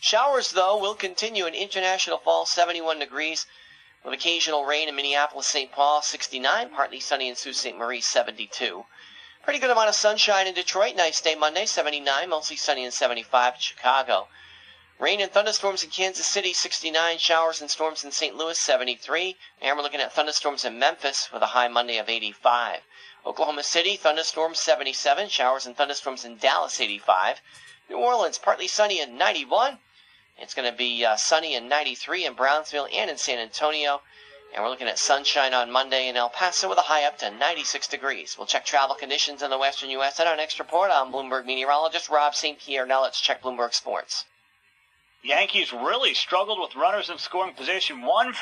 Showers, 0.00 0.52
though, 0.52 0.78
will 0.78 0.94
continue 0.94 1.44
in 1.44 1.52
International 1.52 2.16
Falls, 2.16 2.48
71 2.48 3.00
degrees, 3.00 3.44
with 4.02 4.14
occasional 4.14 4.64
rain 4.64 4.88
in 4.88 4.96
Minneapolis, 4.96 5.46
St. 5.46 5.70
Paul, 5.70 6.00
69. 6.00 6.70
Partly 6.70 7.00
sunny 7.00 7.28
in 7.28 7.36
Sault 7.36 7.56
Ste. 7.56 7.74
Marie, 7.74 8.00
72. 8.00 8.86
Pretty 9.42 9.58
good 9.58 9.68
amount 9.68 9.90
of 9.90 9.94
sunshine 9.94 10.46
in 10.46 10.54
Detroit. 10.54 10.96
Nice 10.96 11.20
day 11.20 11.34
Monday, 11.34 11.66
79. 11.66 12.30
Mostly 12.30 12.56
sunny 12.56 12.82
in 12.82 12.90
75 12.92 13.56
in 13.56 13.60
Chicago. 13.60 14.28
Rain 14.98 15.20
and 15.20 15.30
thunderstorms 15.30 15.84
in 15.84 15.90
Kansas 15.90 16.26
City, 16.26 16.54
69. 16.54 17.18
Showers 17.18 17.60
and 17.60 17.70
storms 17.70 18.02
in 18.02 18.10
St. 18.10 18.34
Louis, 18.34 18.58
73. 18.58 19.36
And 19.60 19.76
we're 19.76 19.82
looking 19.82 20.00
at 20.00 20.14
thunderstorms 20.14 20.64
in 20.64 20.78
Memphis 20.78 21.30
with 21.30 21.42
a 21.42 21.48
high 21.48 21.68
Monday 21.68 21.98
of 21.98 22.08
85. 22.08 22.80
Oklahoma 23.26 23.62
City, 23.62 23.96
thunderstorms, 23.96 24.58
77. 24.58 25.28
Showers 25.28 25.66
and 25.66 25.76
thunderstorms 25.76 26.24
in 26.24 26.38
Dallas, 26.38 26.80
85. 26.80 27.42
New 27.90 27.98
Orleans, 27.98 28.38
partly 28.38 28.66
sunny 28.66 28.98
and 28.98 29.18
91. 29.18 29.80
It's 30.38 30.54
going 30.54 30.70
to 30.70 30.74
be 30.74 31.04
uh, 31.04 31.16
sunny 31.16 31.54
and 31.54 31.68
93 31.68 32.24
in 32.24 32.32
Brownsville 32.32 32.88
and 32.90 33.10
in 33.10 33.18
San 33.18 33.38
Antonio. 33.38 34.00
And 34.54 34.64
we're 34.64 34.70
looking 34.70 34.88
at 34.88 34.98
sunshine 34.98 35.52
on 35.52 35.70
Monday 35.70 36.08
in 36.08 36.16
El 36.16 36.30
Paso 36.30 36.70
with 36.70 36.78
a 36.78 36.88
high 36.88 37.04
up 37.04 37.18
to 37.18 37.30
96 37.30 37.86
degrees. 37.86 38.38
We'll 38.38 38.46
check 38.46 38.64
travel 38.64 38.96
conditions 38.96 39.42
in 39.42 39.50
the 39.50 39.58
western 39.58 39.90
U.S. 39.90 40.18
at 40.20 40.26
our 40.26 40.36
next 40.36 40.58
report. 40.58 40.90
I'm 40.90 41.12
Bloomberg 41.12 41.44
meteorologist 41.44 42.08
Rob 42.08 42.34
St. 42.34 42.58
Pierre. 42.58 42.86
Now 42.86 43.02
let's 43.02 43.20
check 43.20 43.42
Bloomberg 43.42 43.74
Sports. 43.74 44.24
Yankees 45.26 45.72
really 45.72 46.14
struggled 46.14 46.60
with 46.60 46.76
runners 46.76 47.10
in 47.10 47.18
scoring 47.18 47.54
position. 47.54 48.02
One 48.02 48.32